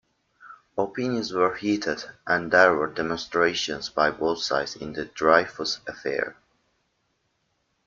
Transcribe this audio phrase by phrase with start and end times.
[0.79, 6.37] Opinions were heated and there were demonstrations by both sides in the Dreyfus affair.